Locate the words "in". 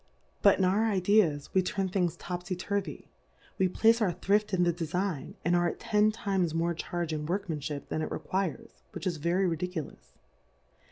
0.57-0.65, 4.51-4.63, 7.13-7.27